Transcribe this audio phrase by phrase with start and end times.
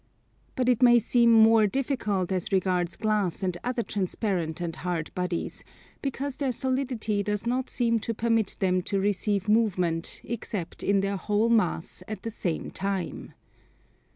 [0.55, 5.63] But it may seem more difficult as regards glass and other transparent and hard bodies,
[6.01, 11.17] because their solidity does not seem to permit them to receive movement except in their
[11.17, 13.33] whole mass at the same time.